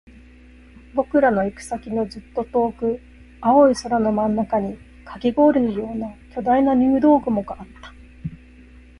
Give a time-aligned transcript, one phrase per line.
[0.95, 2.99] 僕らの行く先のずっと遠く、
[3.39, 7.93] 青い空の真ん中にカキ氷のような巨大な入道雲があった